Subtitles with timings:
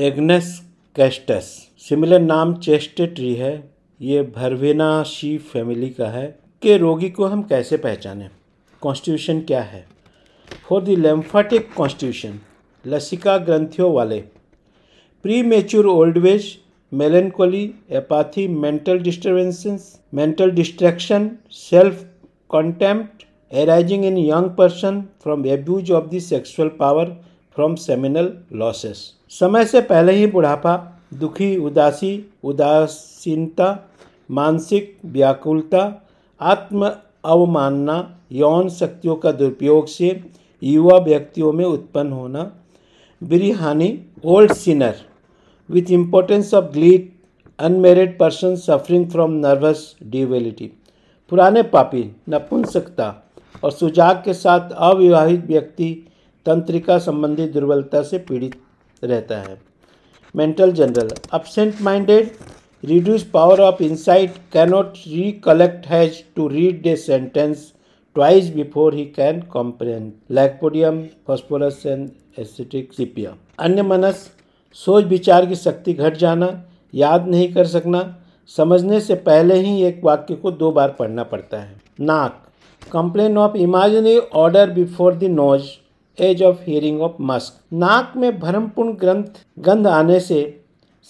[0.00, 0.46] Agnus
[0.96, 1.46] castus.
[1.78, 3.52] Similar नाम chaste tree है।
[4.00, 6.26] ये भरवेनाशी फैमिली का है।
[6.62, 8.30] के रोगी को हम कैसे पहचानें?
[8.82, 9.84] कॉन्स्टिट्यूशन क्या है?
[10.68, 12.40] फॉर द लेम्फाटिक कॉन्स्टिट्यूशन
[12.84, 14.20] लसिका ग्रंथियों वाले।
[15.42, 16.48] Premature old age
[16.92, 21.30] melancholy apathy mental disturbances mental distraction
[21.60, 22.04] self
[22.54, 27.16] contempt arising in young person from abuse of the sexual power
[27.56, 30.76] from seminal losses समय से पहले ही बुढ़ापा,
[31.14, 32.12] दुखी, उदासी,
[32.44, 33.68] उदासीनता,
[34.30, 35.82] मानसिक व्याकुलता,
[36.40, 36.90] आत्म
[37.24, 37.96] अवमानना,
[38.32, 40.20] यौन शक्तियों का दुरुपयोग से
[40.62, 42.50] युवा व्यक्तियों में उत्पन्न होना,
[43.22, 44.94] बिरहानी old sinner
[45.68, 47.12] with impotence of gleet
[47.58, 50.68] unmarried person suffering from nervous debility,
[51.32, 53.14] पुराने पापी, नपुंसकता
[53.64, 55.92] और सुजाग के साथ अविवाहित व्यक्ति,
[56.46, 58.54] तंत्रिका संबंधी दुर्बलता से पीड़ित।
[59.02, 59.58] रहता है।
[60.34, 62.30] Mental general absent minded
[62.84, 67.72] reduce power of insight cannot recollect has to read a sentence
[68.16, 74.30] twice before he can comprehend lycopodium phosphorus and acetic sepium अन्य मनस,
[74.76, 76.48] सोच विचार की शक्ति घट जाना,
[76.94, 78.16] याद नहीं कर सकना,
[78.50, 82.42] समझने से पहले ही एक वाक्य को दो बार पढ़ना पड़ता है। नाक
[82.92, 85.64] complain of imaginary odour before the nose
[86.18, 87.60] as of herring of musk.
[87.74, 89.24] नाक में भरमपूर्ण ग्रंथ,
[89.58, 90.40] गंध आने से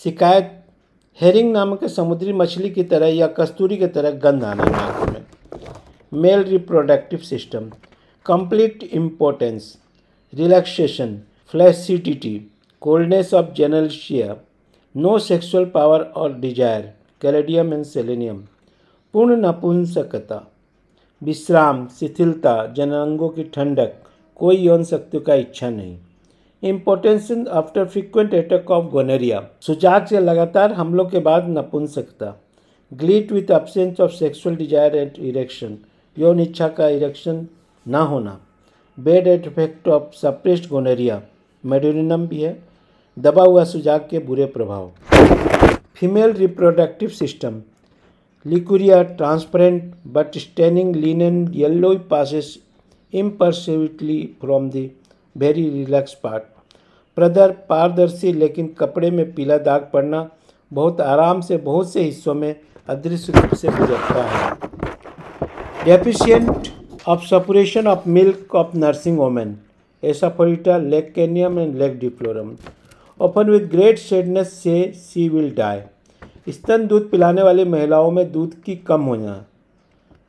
[0.04, 0.56] शिकायत,
[1.20, 5.24] हेरिंग नामक समुद्री मछली की तरह या कस्तूरी की तरह गंध आना नाक में।
[6.12, 7.70] Male reproductive system,
[8.26, 9.76] complete impotence,
[10.32, 11.18] relaxation
[11.54, 12.36] flaccidity
[12.82, 14.36] coldness of genitalia
[14.94, 16.92] no sexual power और डिज़ायर,
[17.22, 18.36] कैलेडियम एंड सेलेनियम,
[19.14, 20.42] पूर्ण नपुंसकता,
[21.22, 23.92] विश्राम, शिथिलता, जनांगों की ठंडक
[24.40, 25.96] कोई यौन शक्तियों का इच्छा नहीं।
[26.62, 32.34] Importance after frequent attack of gonorrhoea सुजाग से लगातार हमलों के बाद नपुंसकता।
[32.92, 35.76] Gleet with absence of sexual desire and erection
[36.16, 37.46] यौन इच्छा का इरेक्शन
[37.86, 38.38] ना होना।
[38.98, 41.20] Bad at effect of suppressed gonorrhoea
[41.64, 42.56] medorrhinum भी है।
[43.16, 44.90] दबा हुआ सुजाग के बुरे प्रभाव।
[45.96, 47.60] Female reproductive system
[48.44, 52.54] leucorrhoea transparent but staining linen yellow passes
[53.14, 54.88] imperceptibly from the
[55.36, 56.42] very relax part
[57.16, 60.28] प्रदर पारदर्शी लेकिन कपड़े में पीला दाग पड़ना
[60.70, 62.54] बहुत आराम से बहुत से हिस्सों में
[62.88, 64.54] अदृश्य रूप से गुजरता है।
[65.84, 66.68] Deficient
[67.08, 69.56] of suppuration of milk of nursing women
[70.02, 72.54] asafoetida lac caninum and lac defloratum
[73.20, 78.54] open with great sadness says she will die स्तन दूध पिलाने वाली महिलाओं में दूध
[78.62, 79.44] की कम होना।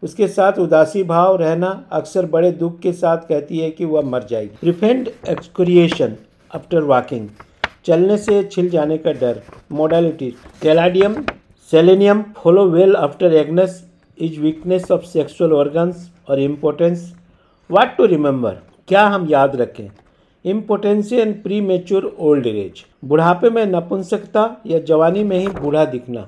[0.04, 4.24] उसके साथ उदासी भाव रहना अक्सर बड़े दुख के साथ कहती है कि वह मर
[4.24, 6.16] जाएगी। प्रिफेंड एक्सक्रिएशन
[6.56, 7.28] आफ्टर वॉकिंग
[7.86, 9.42] चलने से छिल जाने का डर।
[9.72, 10.30] Modality
[10.62, 11.16] caladium
[11.72, 13.84] selenium follow well after agnus
[14.18, 17.14] is weakness of sexual organs और इम्पोर्टेंस
[17.70, 18.58] वाट टू रिमेंबर
[18.88, 19.90] क्या हम याद रखें?
[20.46, 26.28] Impotency and premature old age बुढ़ापे में नपुंसकता या जवानी में ही बूढ़ा दिखना।